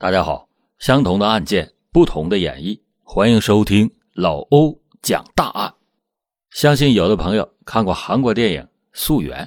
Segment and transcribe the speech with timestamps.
[0.00, 0.48] 大家好，
[0.78, 5.74] 相同的案件，不同的演绎，欢迎收听老欧讲大案。
[6.50, 9.46] 相信有的朋友看过韩国电影《溯源》，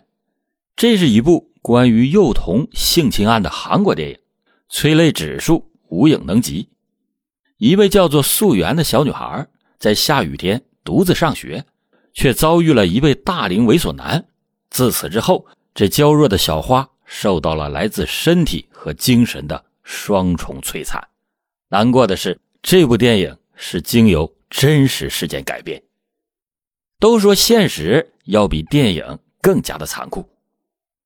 [0.75, 4.19] 这是一部关于幼童性侵案的韩国电影，
[4.67, 6.67] 催泪指数无影能及。
[7.55, 9.47] 一位叫做素媛的小女孩，
[9.79, 11.65] 在下雨天独自上学，
[12.11, 14.27] 却遭遇了一位大龄猥琐男。
[14.69, 19.63] 自此之后，这娇弱的小花受到了来自身体和精神的。
[19.91, 21.05] 双重摧残，
[21.67, 25.83] 难过的是，这部电影是经由真实事件改编。
[26.97, 30.29] 都说现实要比电影更加的残酷。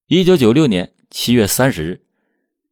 [0.06, 2.02] 一九九六年七月三十日，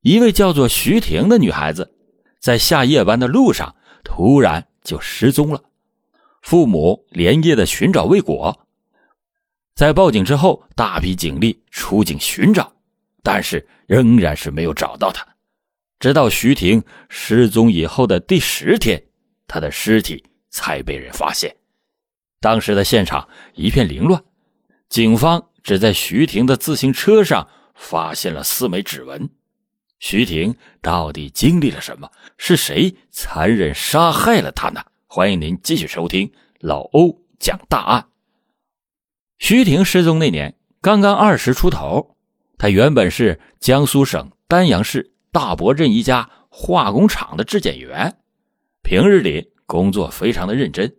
[0.01, 1.95] 一位叫做徐婷的女孩子，
[2.39, 5.63] 在下夜班的路上突然就失踪了，
[6.43, 8.67] 父母连夜的寻找未果，
[9.73, 12.71] 在报警之后，大批警力出警寻找，
[13.23, 15.32] 但是仍然是没有找到她。
[16.03, 19.01] 直到徐婷失踪以后的第十天，
[19.47, 21.55] 她的尸体才被人发现。
[22.41, 24.21] 当时的现场一片凌乱，
[24.89, 29.29] 警方只在徐婷的自行车上发现了四枚指纹。
[29.99, 32.11] 徐婷到底经历了什么？
[32.37, 34.83] 是谁残忍杀害了她呢？
[35.07, 36.29] 欢迎您继续收听
[36.59, 38.05] 老欧讲大案。
[39.39, 42.17] 徐婷失踪那年刚刚二十出头，
[42.57, 45.12] 她原本是江苏省丹阳市。
[45.33, 48.19] 大伯镇一家化工厂的质检员，
[48.83, 50.95] 平日里工作非常的认真。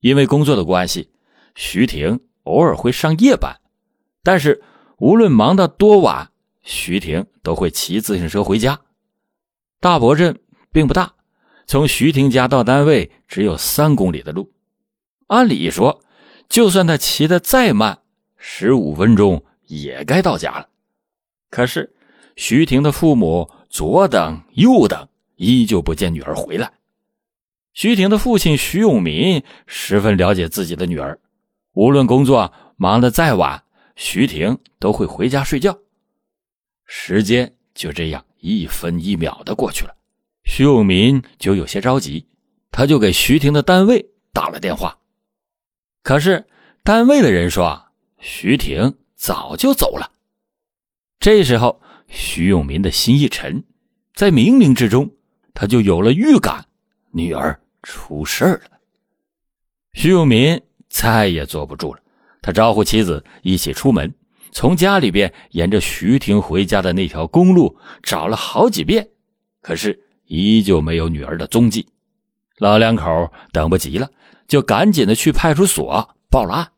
[0.00, 1.10] 因为工作的关系，
[1.54, 3.58] 徐婷偶尔会上夜班。
[4.22, 4.62] 但是
[4.98, 6.30] 无论忙到多晚，
[6.62, 8.82] 徐婷都会骑自行车回家。
[9.80, 10.38] 大伯镇
[10.70, 11.14] 并不大，
[11.66, 14.52] 从徐婷家到单位只有三公里的路。
[15.28, 16.02] 按理说，
[16.50, 18.00] 就算他骑得再慢，
[18.36, 20.68] 十五分钟也该到家了。
[21.48, 21.94] 可是。
[22.36, 26.74] 徐婷的父母左等右等，依旧不见女儿回来。
[27.72, 31.18] 徐婷的父亲徐永民十分了解自己的女儿，
[31.72, 33.64] 无论工作忙得再晚，
[33.96, 35.76] 徐婷都会回家睡觉。
[36.86, 39.96] 时间就这样一分一秒的过去了，
[40.44, 42.28] 徐永民就有些着急，
[42.70, 44.96] 他就给徐婷的单位打了电话。
[46.04, 46.46] 可是
[46.84, 47.86] 单位的人说，
[48.20, 50.12] 徐婷早就走了。
[51.18, 51.80] 这时候。
[52.06, 53.64] 徐永民的心一沉，
[54.14, 55.10] 在冥冥之中，
[55.52, 56.64] 他就有了预感，
[57.10, 58.78] 女儿出事了。
[59.92, 62.00] 徐永民再也坐不住了，
[62.40, 64.14] 他招呼妻子一起出门，
[64.52, 69.08] 从家里边沿着徐婷回家的那条公路找了好几遍，
[69.60, 71.86] 可是依旧没有女儿的踪迹。
[72.58, 74.08] 老两口等不及了，
[74.46, 76.72] 就赶紧的去派出所报了案。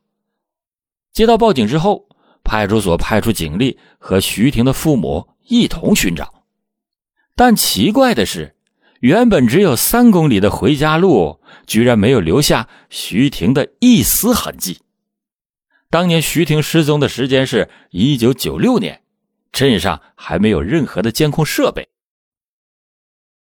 [1.13, 2.07] 接到报警之后。
[2.49, 6.36] 派出所派出警力和徐婷的父母一同寻找，
[7.37, 8.55] 但奇怪的是，
[8.99, 14.81] 原本只有三公里的回家路，居然没有留下徐婷的一丝痕迹。
[15.89, 19.03] 当年徐婷失踪的时间是一九九六年，
[19.51, 21.87] 镇上还没有任何的监控设备。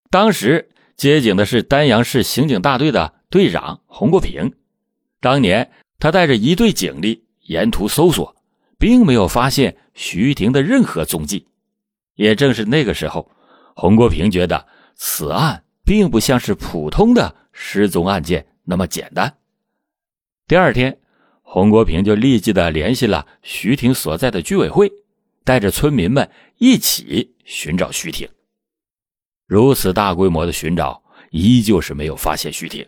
[0.09, 4.53] 当时接警的是丹阳市刑警大队的队长洪国平，
[5.19, 5.69] 当年
[5.99, 8.35] 他带着一队警力沿途搜索。
[8.79, 11.45] 并没有发现徐婷的任何踪迹，
[12.15, 13.29] 也正是那个时候，
[13.75, 19.37] 洪国平觉得此案并不像是普通的失踪案件那么简单。
[20.47, 20.99] 第二天，
[21.41, 24.91] 洪国平就立即的联系了徐婷所在的居委会，
[25.43, 28.29] 带着村民们一起寻找徐婷。
[29.47, 32.87] 如此大规模的寻找，依旧是没有发现徐婷，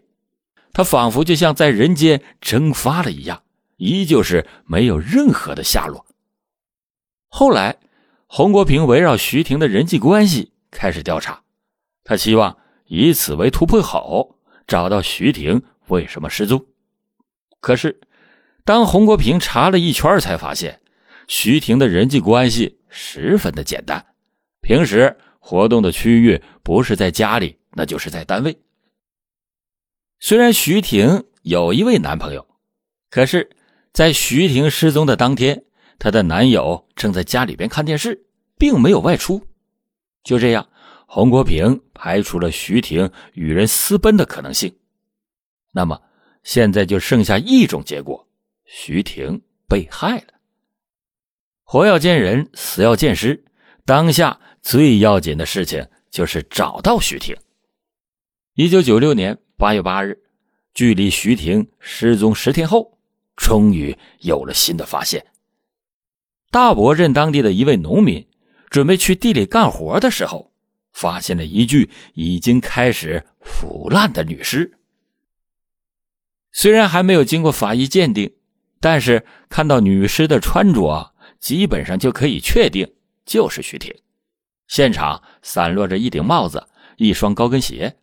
[0.72, 3.44] 他仿佛就像在人间蒸发了一样。
[3.78, 6.06] 依旧是没有任何的下落。
[7.28, 7.80] 后来，
[8.28, 11.44] 洪国平围绕徐婷的人际关系开始调查，
[12.04, 16.66] 他希望以此为突破口，找到徐婷为什么失踪。
[17.60, 18.02] 可是，
[18.66, 20.82] 当洪国平查了一圈，才发现
[21.28, 24.06] 徐婷的人际关系十分的简单，
[24.62, 28.58] 平时活动的区域不是在家里，那就是在单位。
[30.20, 32.46] 虽然徐婷有一位男朋友，
[33.10, 33.50] 可是。
[33.94, 35.66] 在徐婷失踪的当天，
[36.00, 38.26] 她的男友正在家里边看电视，
[38.58, 39.46] 并没有外出。
[40.24, 40.68] 就这样，
[41.06, 44.74] 洪国平排除了徐婷与人私奔的可能性。
[45.72, 46.02] 那么，
[46.44, 48.28] 现在就剩下一种结果：
[48.66, 50.34] 徐婷被害了。
[51.64, 53.44] 活要见人，死要见尸。
[53.86, 57.36] 当下最要紧的事情就是找到徐婷。
[58.54, 60.18] 一九九六年八月八日，
[60.74, 62.98] 距离徐婷失踪十天后。
[63.36, 65.26] 终于有了新的发现。
[66.52, 68.28] 大伯镇当地的一位农民
[68.74, 70.52] 准备去地里干活的时候，
[70.94, 74.80] 发现了一具已经开始腐烂的女尸。
[76.52, 78.34] 虽然还没有经过法医鉴定，
[78.80, 82.92] 但是看到女尸的穿着，基本上就可以确定
[83.24, 83.94] 就是徐婷。
[84.68, 86.68] 现场散落着一顶帽子、
[86.98, 87.96] 一双高跟鞋。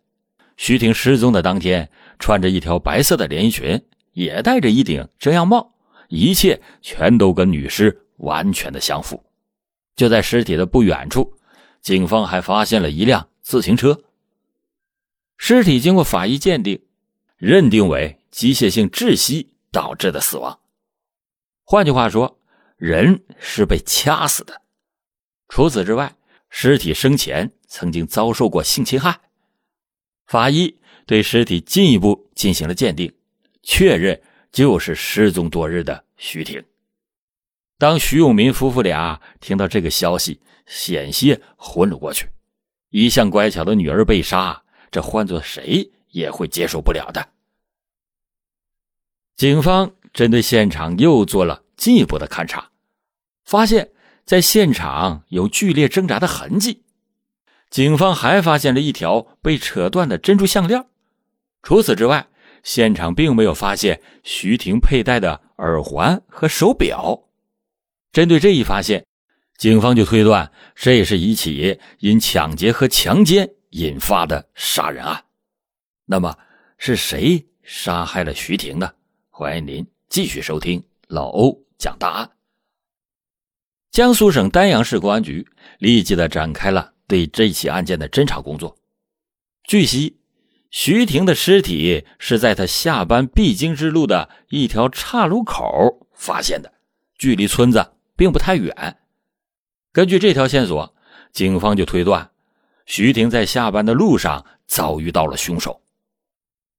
[0.55, 3.83] 徐婷失踪的当天，穿着一条白色的连衣裙，
[4.13, 5.73] 也戴着一顶遮阳帽，
[6.07, 9.21] 一切全都跟女尸完全的相符。
[10.01, 11.31] 就在尸体的不远处，
[11.79, 14.01] 警方还发现了一辆自行车。
[15.37, 16.83] 尸体经过法医鉴定，
[17.37, 20.59] 认定为机械性窒息导致的死亡。
[21.63, 22.39] 换句话说，
[22.77, 24.63] 人是被掐死的。
[25.49, 26.15] 除此之外，
[26.49, 29.21] 尸体生前曾经遭受过性侵害。
[30.25, 30.75] 法医
[31.05, 33.13] 对尸体进一步进行了鉴定，
[33.61, 34.19] 确认
[34.51, 36.59] 就是失踪多日的徐婷。
[37.81, 42.29] 当徐永民夫妇俩听到这个消息，险些昏了过去。
[42.91, 44.61] 一向乖巧的女儿被杀，
[44.91, 47.29] 这换做谁也会接受不了的。
[49.35, 52.69] 警方针对现场又做了进一步的勘查，
[53.45, 53.89] 发现，
[54.25, 56.83] 在现场有剧烈挣扎的痕迹。
[57.71, 60.85] 警方还发现了一条被扯断的珍珠项链。
[61.63, 62.27] 除此之外，
[62.61, 67.23] 现场并没有发现徐婷佩戴的耳环和手表。
[68.11, 69.05] 针对这一发现，
[69.57, 75.23] 警方就推断这是一起因抢劫和强奸引发的杀人案。
[76.05, 76.37] 那么，
[76.77, 78.91] 是谁杀害了徐婷呢？
[79.29, 82.29] 欢迎您继续收听老欧讲大案。
[83.91, 85.47] 江苏省丹阳市公安局
[85.79, 88.77] 立即的展开了对这起案件的侦查工作。
[89.63, 90.17] 据悉，
[90.69, 96.73] 徐婷的尸体是在她下班必经之路的一条岔路口发现的，
[97.17, 97.93] 距离村子。
[98.21, 98.99] 并不太远。
[99.91, 100.93] 根据这条线索，
[101.33, 102.29] 警方就推断，
[102.85, 105.81] 徐婷在下班的路上遭遇到了凶手。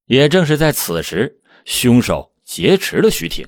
[0.04, 3.44] 也正是在此时，凶手劫持了徐婷，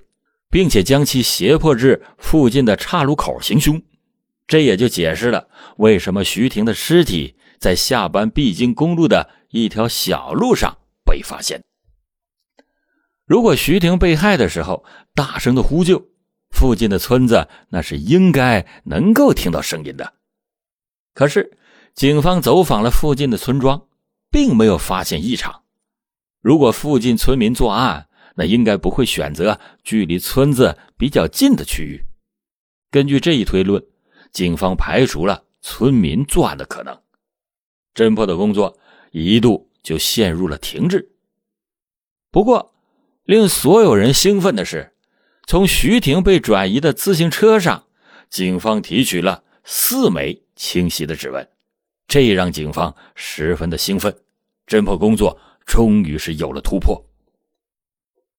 [0.51, 3.81] 并且将其胁迫至附近的岔路口行凶。
[4.49, 11.63] 这也就解释了为什么徐婷的尸体在下班必经公路的一条小路上被发现。
[13.25, 16.09] 如果徐婷被害的时候大声的呼救。
[16.55, 20.15] 附近的村子那是应该能够听到声音的，
[21.13, 21.59] 可是
[21.95, 23.89] 警方走访了附近的村庄，
[24.31, 25.65] 并没有发现异常。
[26.41, 32.05] 如果附近村民作案，那应该不会选择距离村子比较近的区域。
[32.89, 33.85] 根据这一推论，
[34.31, 36.97] 警方排除了村民作案的可能，
[37.95, 38.79] 侦破的工作
[39.11, 41.11] 一度就陷入了停滞。
[42.31, 42.73] 不过，
[43.25, 44.94] 令所有人兴奋的是。
[45.47, 47.85] 从徐婷被转移的自行车上，
[48.31, 51.47] 警方提取了四枚清晰的指纹，
[52.09, 54.15] 这让警方十分的兴奋，
[54.67, 57.05] 侦破工作终于是有了突破。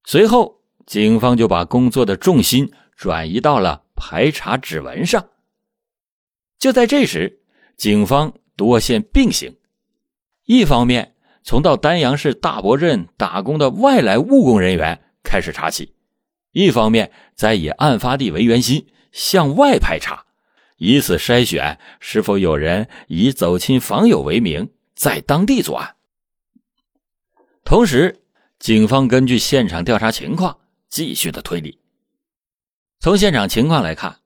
[0.04, 5.30] 随后，警方就把工作的重心转移到了排查指纹上。
[6.60, 7.40] 就在这时，
[7.78, 9.56] 警方多线并行，
[10.46, 15.95] 一方面从到丹阳市大伯镇打工的外来务工人员开始查起。
[16.56, 20.26] 一方面，在以案发地为圆心向外排查，
[20.78, 25.98] 以此筛选是否有人以走亲访友为名在当地作案。
[27.66, 28.22] 同时，
[28.58, 31.78] 警方根据现场调查情况继续的推理。
[33.02, 34.22] 从现场情况来看，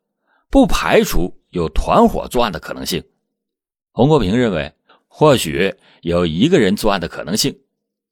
[0.51, 3.03] 不排除有团伙作案的可能性。
[3.91, 4.71] 洪国平认为，
[5.07, 7.59] 或许有一个人作案的可能性，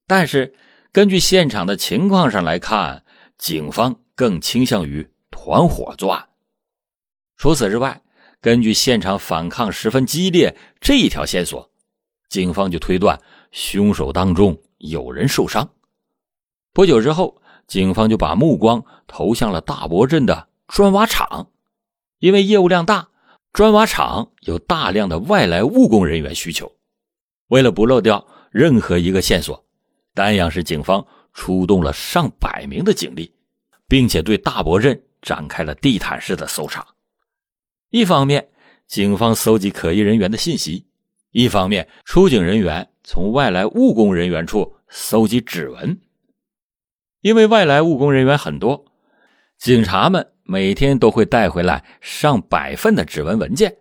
[0.08, 0.56] 但是
[0.92, 3.04] 根据现场的情况上来看，
[3.38, 4.02] 警方。
[4.18, 6.28] 更倾向于团伙作案。
[7.38, 8.02] 除此之外，
[8.42, 11.70] 根据现场反抗十分激烈这一条线索，
[12.28, 13.22] 警方就推断
[13.52, 15.70] 凶手当中有人受伤。
[16.74, 21.52] 不久之后，警方就把目光投向了大伯镇的砖瓦厂，
[22.18, 23.10] 因为业务量大，
[23.54, 26.76] 砖瓦厂有大量的外来务工人员需求。
[27.50, 29.64] 为了不漏掉任何一个线索，
[30.16, 33.32] 丹阳市警方出动了上百名的警力。
[33.88, 36.86] 并且对大伯镇展开了地毯式的搜查。
[37.90, 38.50] 一方面，
[38.86, 40.86] 警方搜集可疑人员的信息；
[41.32, 46.02] 一方面，出警人员从外来务工人员处搜集指纹。
[47.22, 48.86] 因为外来务工人员很多，
[49.58, 53.78] 警察们每天都会带回来上百份的指纹文件。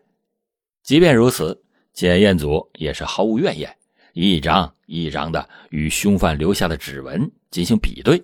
[0.84, 3.76] 即便如此，检验组也是毫无怨言，
[4.12, 8.22] 一张一张的与凶犯留下的指纹进行比对。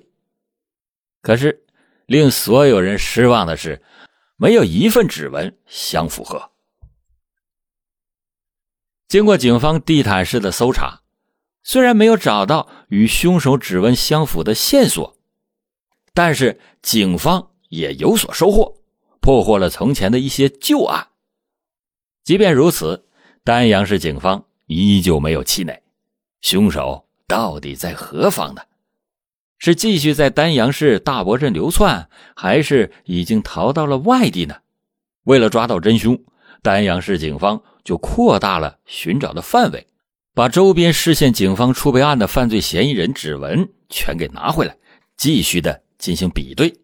[1.21, 1.59] 可是。
[2.07, 3.83] 令所有人失望的是，
[4.37, 6.51] 没有一份指纹相符合。
[9.09, 11.03] 经过警方地毯式的搜查，
[11.63, 15.17] 虽然没有找到与凶手指纹相符的线索，
[16.15, 18.79] 但是警方也有所收获，
[19.21, 21.09] 破获了从前的一些旧案。
[22.25, 23.07] 即便如此，
[23.45, 25.83] 丹阳市警方依旧没有气馁。
[26.41, 28.63] 凶手到底在何方呢？
[29.65, 34.57] 是继续在丹阳市大伯镇流窜，还是已经逃到了外地呢？
[35.23, 36.21] 为了抓到真凶，
[36.63, 39.87] 丹阳市警方就扩大了寻找的范围，
[40.35, 44.77] 把周边市县警方储备案的犯罪嫌疑人指纹全给拿回来，
[45.17, 46.75] 继续的进行比对。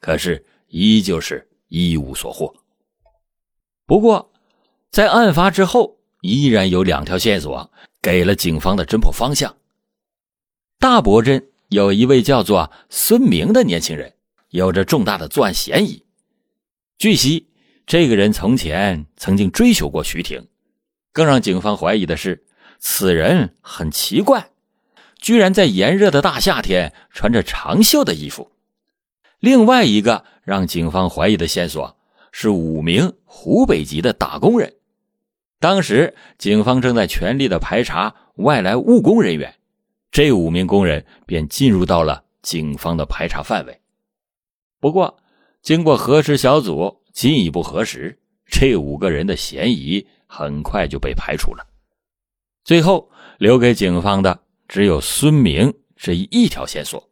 [0.00, 2.52] 可是依旧是一无所获。
[3.86, 4.32] 不过，
[4.90, 7.70] 在案发之后，依然有两条线索
[8.02, 9.54] 给了警方的侦破方向。
[10.80, 11.40] 大伯镇。
[11.68, 14.14] 有一位叫做孙明的年轻人，
[14.50, 16.04] 有着重大的作案嫌疑。
[16.96, 17.48] 据悉，
[17.86, 20.46] 这个人从前曾经追求过徐婷。
[21.12, 22.44] 更让警方怀疑的是，
[22.78, 24.50] 此人很奇怪，
[25.18, 28.52] 居然在炎热的大夏天穿着长袖的衣服。
[29.40, 31.96] 另外一个让警方怀疑的线索
[32.32, 34.74] 是五名湖北籍的打工人。
[35.58, 39.54] 当时，警方正在全力的排查外来务工人员。
[40.16, 43.80] 这五名工人便进入到了警方的排查范围。
[44.80, 45.18] 不过，
[45.60, 51.66] 经过核实小组进一步核实，这五个人的嫌疑很快就被排除了。
[52.64, 57.10] 最后留给警方的只有孙明这一条线索。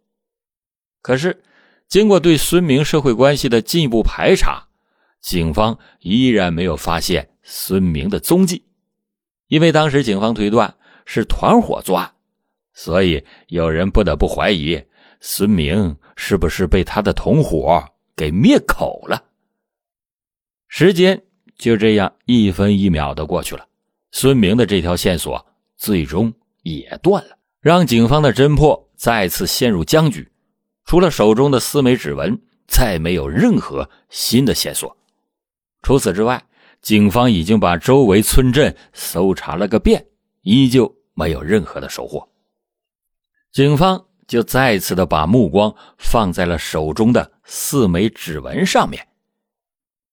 [1.03, 1.43] 可是，
[1.87, 4.67] 经过对孙明社会关系的进一步排查，
[5.21, 8.65] 警方依然没有发现孙明的踪迹，
[9.49, 12.13] 因为当时警方推断是团伙作案。
[12.75, 14.83] 所以，有人不得不怀疑
[15.21, 17.83] 孙明是不是被他的同伙
[18.16, 19.25] 给灭口了。
[20.69, 21.23] 时间
[21.57, 23.66] 就这样一分一秒的过去了，
[24.11, 30.28] 孙明的这条线索最终也断了，让警方的侦破再次陷入僵局。
[30.85, 34.95] 除了手中的四枚指纹，再没有任何新的线索。
[35.83, 36.45] 除此之外，
[36.83, 40.04] 警方已经把周围村镇搜查了个遍，
[40.43, 42.28] 依旧没有任何的收获。
[43.55, 49.07] 警方就再次的把目光放在了手中的四枚指纹上面。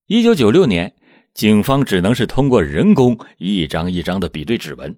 [0.06, 0.94] 一九九六年，
[1.34, 4.96] 警方只能是通过人工一张一张的比对指纹，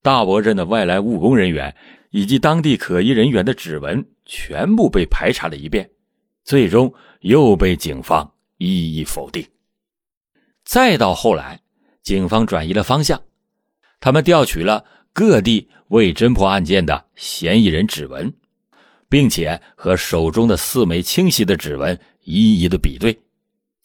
[0.00, 1.76] 大伯镇的外来务工人员
[2.08, 5.90] 以及当地可疑人员的指纹全部被排查了一遍，
[6.42, 9.46] 最终又被警方一一否定。
[10.64, 11.60] 再到后来，
[12.00, 13.20] 警方转移了方向，
[14.00, 14.86] 他们调取了。
[15.14, 18.34] 各地未侦破案件的嫌疑人指纹，
[19.08, 23.16] 并且和手中的四枚清晰的指纹一一的比对，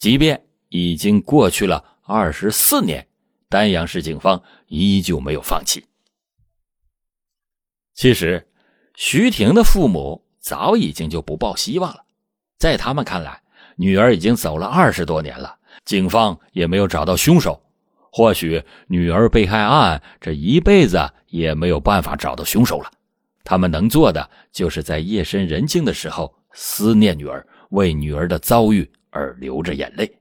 [0.00, 3.06] 即便已经过去了二十四年，
[3.48, 5.84] 丹阳市警方依旧没有放弃。
[7.94, 8.44] 其实，
[8.96, 12.04] 徐婷的父母早已经就不抱希望了，
[12.58, 13.40] 在他们看来，
[13.76, 17.62] 女儿已经走了二十多年了，警方也没有找到凶手。
[18.12, 20.98] 或许女儿被害案这一辈子
[21.28, 22.90] 也没有办法找到凶手了，
[23.44, 30.12] 他们能做的就是在夜深人静的时候思念女儿，为女儿的遭遇而流着眼泪。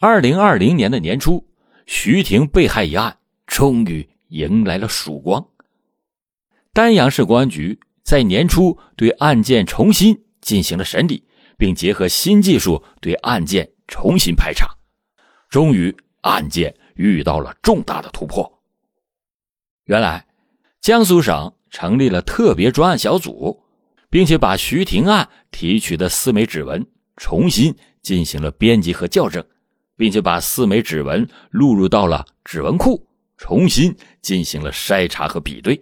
[0.00, 1.46] 二零二零年的年初，
[1.84, 5.46] 徐婷被害一案终于迎来了曙光。
[6.72, 11.22] 丹阳市公安局在年初对案件重新进行了审理，
[11.58, 14.74] 并结合新技术对案件重新排查，
[15.50, 15.94] 终于。
[16.26, 18.60] 案件遇到了重大的突破。
[19.84, 20.26] 原来，
[20.80, 23.62] 江苏省成立了特别专案小组，
[24.10, 26.84] 并且把徐婷案提取的四枚指纹
[27.16, 29.44] 重新进行了编辑和校正，
[29.96, 33.06] 并且把四枚指纹录入到了指纹库，
[33.36, 35.80] 重新进行了筛查和比对。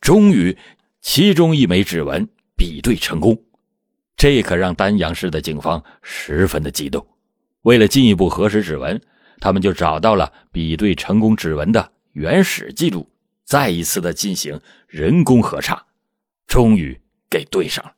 [0.00, 0.56] 终于，
[1.00, 3.40] 其中一枚指纹比对成功，
[4.16, 7.06] 这可让丹阳市的警方十分的激动。
[7.62, 9.00] 为了进一步核实指纹。
[9.40, 13.08] 他们就找到了比对成功指纹的原始记录，
[13.44, 15.86] 再一次的进行人工核查，
[16.46, 17.92] 终于给对上了。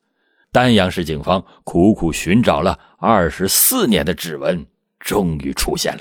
[0.52, 4.66] 丹阳市警方苦苦寻找了二十四年的指纹，
[4.99, 6.00] 终于出现了。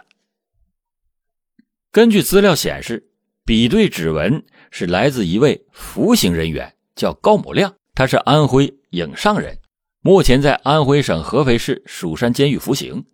[1.91, 3.09] 根据资料显示，
[3.45, 9.57] 比对指纹是来自一位服刑人员，叫高某亮，他是安徽颍上人，
[10.01, 13.05] 目前在安徽省合肥市蜀山监狱服刑。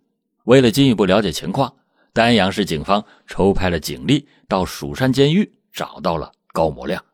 [0.44, 1.74] 为了进一步了解情况。
[2.16, 7.04] 丹阳市警方抽派了警力到蜀山监狱，找到了高某亮。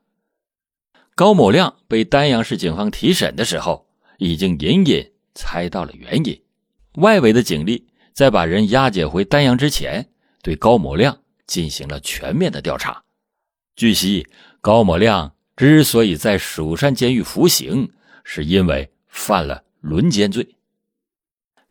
[1.16, 6.40] 高某亮被丹阳市警方提审的时候，已经隐隐猜到了原因。
[6.98, 10.08] 外围的警力在把人押解回丹阳之前，
[10.40, 11.18] 对高某亮
[11.48, 13.02] 进行了全面的调查。
[13.74, 14.24] 据悉，
[14.60, 17.90] 高某亮之所以在蜀山监狱服刑，
[18.22, 20.54] 是因为犯了轮奸罪。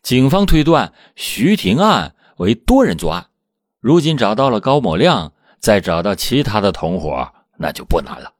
[0.04, 3.28] 警方推断徐婷案为多人作案，
[3.80, 8.34] 如今找到了高某亮，再找到其他的同伙，那就不难了。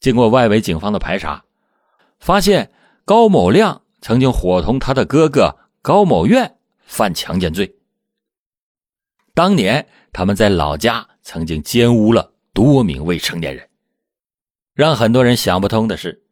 [0.00, 1.44] 经过外围警方的排查，
[2.18, 2.70] 发现
[3.04, 6.56] 高某亮曾经伙同他的哥哥高某院
[6.86, 7.76] 犯强奸罪。
[9.34, 13.68] 当年他们在老家曾经奸污了多名未成年人。
[14.74, 16.22] 让很多人想不通的是，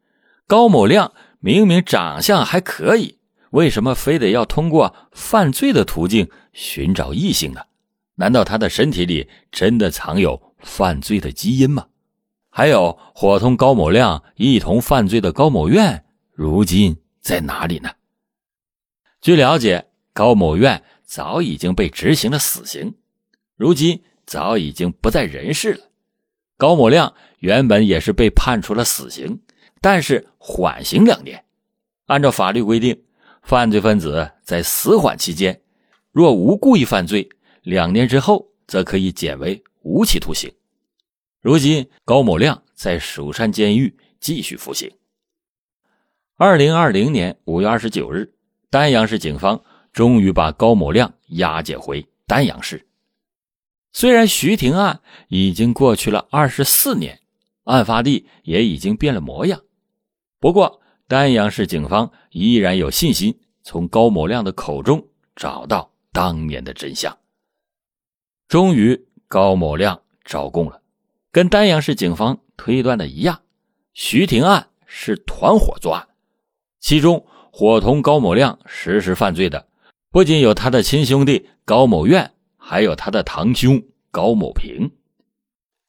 [0.47, 3.19] 高某亮明明长相还可以。
[3.51, 7.61] 为什么非得要通过犯罪的途径寻找异性呢？
[8.15, 11.87] 难道他的身体里真的藏有犯罪的基因吗？
[12.49, 17.91] 还有伙同高某亮一同犯罪的高某院，如今在哪里呢？
[19.21, 22.95] 据了解，高某院早已经被执行了死刑，
[23.55, 25.85] 如今早已经不在人世了。
[26.57, 29.41] 高某亮原本也是被判处了死刑，
[29.79, 31.45] 但是缓刑两年。
[32.07, 33.03] 按照法律规定。
[33.47, 35.61] 犯罪分子在死缓期间，
[36.11, 37.29] 若无故意犯罪，
[37.61, 40.53] 两年之后则可以减为无期徒刑。
[41.39, 44.91] 如今，高某亮在蜀山监狱继续服刑。
[46.35, 48.33] 二零二零年五月二十九日，
[48.69, 49.63] 丹阳市警方
[49.93, 52.85] 终于把高某亮押解回丹阳市。
[53.93, 54.99] 虽然徐婷案
[55.29, 57.21] 已经过去了二十四年，
[57.63, 59.61] 案发地也已经变了模样，
[60.37, 60.81] 不过。
[61.07, 67.17] 丹阳市警方依然有信心从高某亮的口中找到当年的真相。
[68.49, 70.81] 终于，高某亮招供了，
[71.31, 73.41] 跟丹阳市警方推断的一样，
[73.93, 76.07] 徐婷案是团伙作案，
[76.81, 79.65] 其中伙同高某亮实施犯罪的
[80.11, 84.91] 不仅有他的亲兄弟高某院，还有他的堂兄高某平。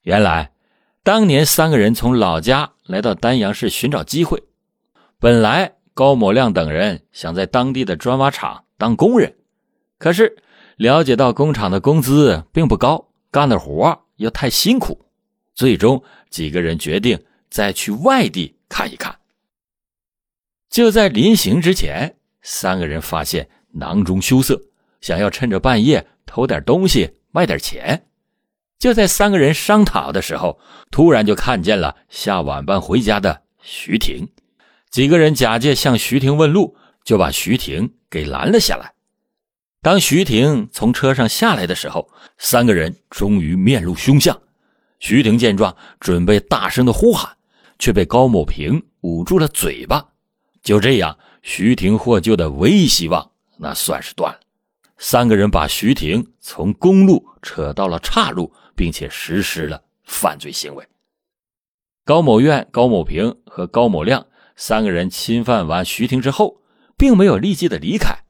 [0.02, 0.52] 原来，
[1.02, 4.44] 当年三个人从老家来到丹阳市寻找机会。
[5.20, 9.34] 本来高某亮等人想在当地的砖瓦厂当工人，
[9.98, 10.36] 可是
[10.76, 15.06] 了解到工厂的工资并不高，干的活又太辛苦，
[15.56, 16.00] 最终
[16.30, 19.18] 几个人决定再去外地看一看。
[20.70, 24.62] 就在临行之前，三个人发现囊中羞涩，
[25.00, 28.06] 想要趁着半夜偷点东西卖点钱。
[28.78, 30.60] 就在三个人商讨的时候，
[30.92, 34.28] 突然就看见了下晚班回家的徐婷。
[34.90, 38.94] 几个人假借向徐婷问路，就把徐婷给拦了下来。
[39.80, 44.40] 当徐婷从车上下来的时候，三个人终于面露凶相。
[44.98, 47.36] 徐婷见状，准备大声的呼喊，
[47.78, 50.08] 却被高某平捂住了嘴巴。
[50.62, 54.40] 就这样，徐婷获救的唯一希望那算是断了。
[54.96, 60.84] 三个人把徐婷从公路扯到了岔路，并且实施了犯罪行为。
[62.04, 64.26] 高某院、高某平和高某亮。
[64.60, 66.60] 三个人侵犯完徐婷之后，
[66.96, 68.24] 并没有立即的离开。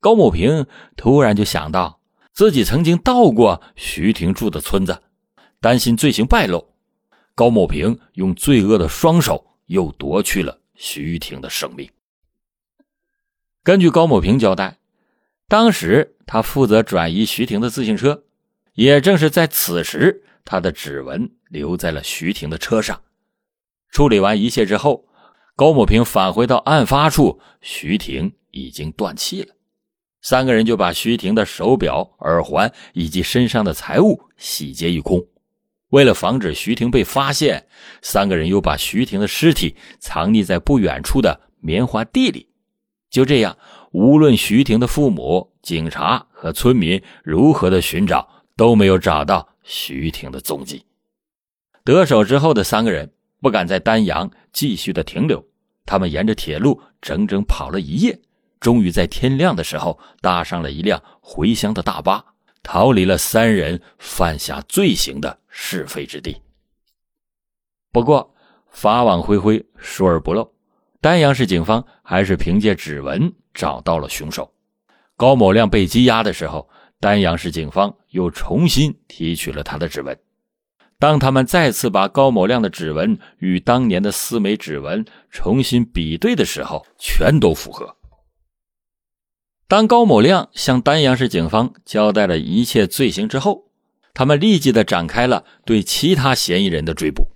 [0.00, 2.00] 高某平突然就想到
[2.32, 5.02] 自己曾经到过徐婷住的村子，
[5.60, 6.72] 担心罪行败露，
[7.34, 11.86] 高某平用罪恶的双手又夺去了徐婷的生命。
[13.62, 14.78] 根据高某平交代，
[15.48, 18.24] 当时他负责转移徐婷的自行车，
[18.72, 23.02] 也正是在此时，他的指纹留在了徐婷的车上。
[23.90, 25.04] 处理完一切之后。
[25.58, 29.52] 高某平返回到案发处，徐婷已经断气了。
[30.22, 35.20] 三个人就把徐婷的手表、耳环以及身上的财物洗劫一空。
[35.88, 37.66] 为了防止徐婷被发现，
[38.02, 42.48] 三个人又把徐婷的尸体藏匿在不远处的棉花地里。
[43.10, 43.58] 就这样，
[43.90, 50.84] 无论徐婷的父母、警察和村民如何的寻找，都没有找到徐婷的踪迹。
[51.82, 55.44] 得手之后的三个人不敢在丹阳继续的停留。
[55.84, 58.20] 他们沿着铁路整整跑了一夜，
[58.60, 62.24] 终于在天亮的时候搭上了一辆回乡的大巴，
[62.62, 66.36] 逃离了三人犯下罪行的是非之地。
[67.90, 68.34] 不过，
[68.70, 70.52] 法网恢恢，疏而不漏，
[71.00, 74.52] 丹阳市警方还是凭借指纹找到了凶手。
[75.16, 76.68] 高某亮被羁押的时候，
[77.00, 80.16] 丹阳市警方又重新提取了他的指纹。
[80.98, 87.96] 当他们再次把高某亮的指纹与当年的四枚指纹重新比对的时候，全都符合。
[89.68, 93.70] 当高某亮向丹阳市警方交代了一切罪行之后，
[94.12, 97.28] 他们立即的展开了对其他嫌疑人的追捕。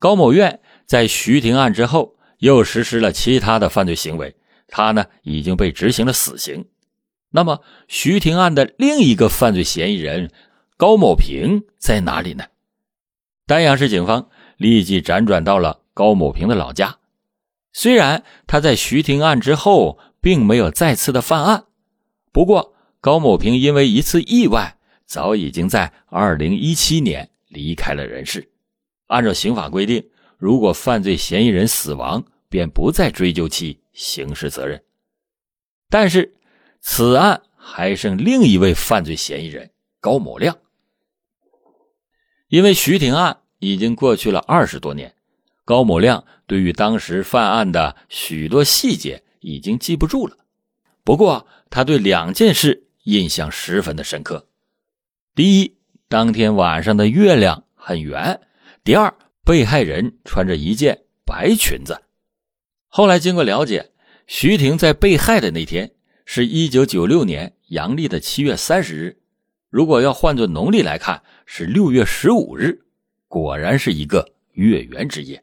[0.00, 4.34] 高某院在徐婷案之后又实施了其他的犯罪行为，
[4.66, 6.64] 他呢已经被执行了死刑。
[7.30, 10.30] 那么，徐婷案的另一个犯罪嫌疑人。
[10.76, 12.44] 高某平在哪里呢？
[13.46, 16.98] 丹阳市警方立即辗转到了高某平的老家。
[17.72, 21.64] 虽然他在徐婷案之后并没有再次的犯案，
[22.32, 28.50] 不过高某平因为一次意外，早已经在二零一七年离开了人世。
[29.08, 34.82] 按照刑法规定，如果犯罪嫌疑人死亡，便不再追究其刑事责任。
[35.90, 36.34] 但是，
[36.80, 40.56] 此案还剩另一位犯罪嫌疑人高某亮。
[42.54, 45.12] 因为徐婷案已经过去了二十多年，
[45.64, 50.36] 高某亮对于当时犯案的许多细节已经记不住了。
[51.02, 54.46] 不过，他对两件事印象十分的深刻：
[55.34, 55.74] 第一，
[56.08, 58.38] 当天晚上的月亮很圆；
[58.84, 59.12] 第二，
[59.44, 62.02] 被害人穿着一件白裙子。
[62.86, 63.90] 后来经过了解，
[64.28, 65.90] 徐婷在被害的那天
[66.24, 69.18] 是一九九六年阳历的七月三十日，
[69.74, 71.20] 如果要换作农历来看。
[71.46, 72.86] 是六月十五日，
[73.28, 75.42] 果然是一个月圆之夜，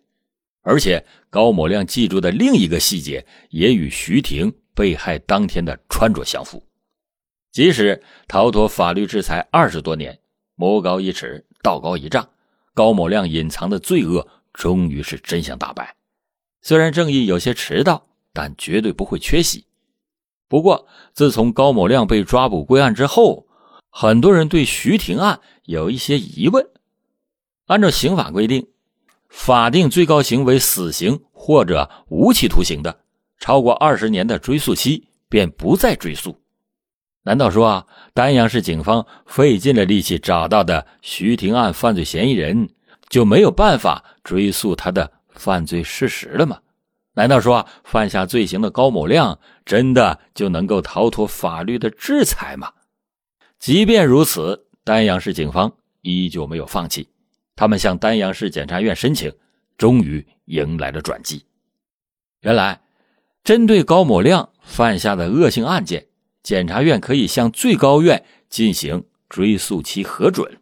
[0.62, 6.64] 而且高某亮记住的另一个细节也与徐婷被害当天的穿着相符。
[7.52, 10.18] 即使逃脱法律制裁二十多年，
[10.56, 12.28] 魔高一尺，道高一丈，
[12.74, 15.96] 高某亮隐藏的罪恶终于是真相大白。
[16.62, 19.66] 虽然正义有些迟到，但绝对不会缺席。
[20.48, 23.46] 不过，自从高某亮被抓捕归案之后，
[23.92, 25.40] 很多人对徐婷案。
[25.66, 26.68] 有一些疑问。
[27.68, 28.68] 按照刑法规定，
[29.30, 33.00] 法定最高刑为死刑或者无期徒刑的，
[33.40, 36.36] 超过二十年的追诉期便不再追诉。
[37.24, 42.68] 难道说啊，丹阳市警方费尽了力气找到的徐婷案犯罪嫌疑人
[43.08, 46.60] 就没有办法追溯他的犯罪事实了吗？
[47.14, 52.74] 难道说犯下罪行的高某亮真的就能够逃脱法律的制裁吗？
[53.62, 54.66] 即便如此。
[54.84, 55.72] 丹阳市警方
[56.02, 57.08] 依旧没有放弃，
[57.56, 59.32] 他们向丹阳市检察院申请，
[59.78, 61.46] 终于迎来了转机。
[62.42, 62.82] 原来，
[63.44, 66.08] 针对高某亮犯下的恶性案件，
[66.42, 70.60] 检察院可以向最高院进行追诉期核准。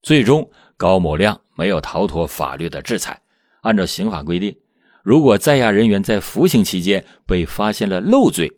[0.00, 3.20] 最终，高某亮没有逃脱法律的制裁。
[3.62, 4.56] 按照刑法规定，
[5.02, 8.52] 如果在押人员在服刑期间被发现了漏罪，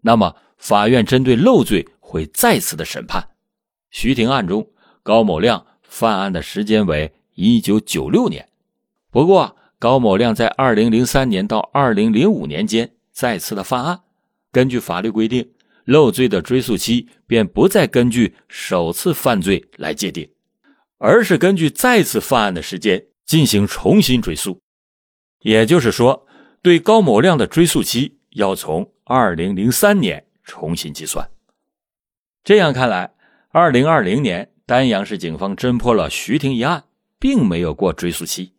[0.00, 3.28] 那么法院针对漏罪会再次的审判。
[3.92, 4.68] 徐婷案中，
[5.04, 8.48] 高某亮犯案的时间为一九九六年。
[9.12, 14.00] 不过，高某亮在二零零三年到二零零五年间再次的犯案。
[14.50, 15.48] 根据法律规定，
[15.84, 20.28] 漏罪的追诉期便不再根据首次犯罪来界定，
[20.98, 24.60] 而是根据再次犯案的时间进行重新追诉。
[25.42, 26.26] 也就是说，
[26.60, 31.30] 对高某亮的追诉期要从二零零三年重新计算。
[32.44, 33.12] 这样看来。
[33.50, 36.84] 二零二零年，丹阳市警方侦破了徐婷一案，
[37.18, 38.52] 并没有过追诉期。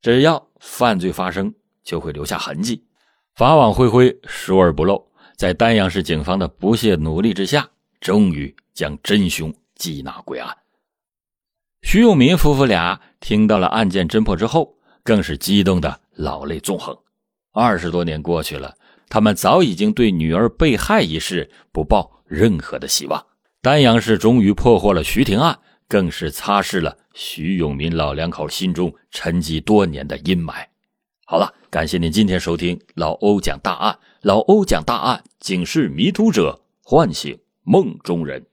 [0.00, 1.54] 只要犯罪发生，
[1.84, 2.82] 就会留下痕迹，
[3.34, 5.06] 法网恢恢，疏而不漏。
[5.36, 7.68] 在丹阳市警方的不懈努力之下，
[8.00, 10.56] 终于将真凶缉拿归案。
[11.82, 16.96] 徐永民夫妇俩听到了案件侦破之后，更是激动的老泪纵横。
[17.52, 18.74] 二十多年过去了，
[19.12, 23.26] 他们早已经对女儿被害一事不抱任何的希望。
[23.60, 30.64] 丹阳市终于破获了徐婷案，更是擦拭了徐永民老两口心中沉积多年的阴霾。
[31.26, 38.46] 好了，感谢您今天收听老欧讲大案，老欧讲大案，警示迷途者，唤醒梦中人。